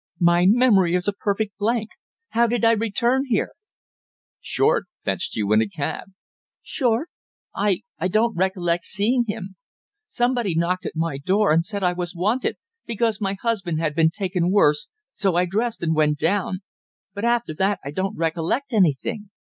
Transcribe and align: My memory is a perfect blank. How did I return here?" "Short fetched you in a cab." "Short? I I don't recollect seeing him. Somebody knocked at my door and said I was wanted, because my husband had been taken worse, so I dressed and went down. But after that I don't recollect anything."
My 0.19 0.47
memory 0.49 0.95
is 0.95 1.07
a 1.07 1.13
perfect 1.13 1.59
blank. 1.59 1.91
How 2.29 2.47
did 2.47 2.65
I 2.65 2.71
return 2.71 3.25
here?" 3.27 3.51
"Short 4.39 4.87
fetched 5.03 5.35
you 5.35 5.51
in 5.53 5.61
a 5.61 5.67
cab." 5.69 6.07
"Short? 6.63 7.09
I 7.53 7.83
I 7.99 8.07
don't 8.07 8.35
recollect 8.35 8.83
seeing 8.83 9.25
him. 9.27 9.57
Somebody 10.07 10.55
knocked 10.55 10.87
at 10.87 10.95
my 10.95 11.19
door 11.19 11.51
and 11.51 11.63
said 11.63 11.83
I 11.83 11.93
was 11.93 12.15
wanted, 12.15 12.57
because 12.87 13.21
my 13.21 13.35
husband 13.43 13.79
had 13.79 13.93
been 13.93 14.09
taken 14.09 14.49
worse, 14.49 14.87
so 15.13 15.35
I 15.35 15.45
dressed 15.45 15.83
and 15.83 15.93
went 15.93 16.17
down. 16.17 16.61
But 17.13 17.23
after 17.25 17.53
that 17.59 17.77
I 17.85 17.91
don't 17.91 18.17
recollect 18.17 18.73
anything." 18.73 19.29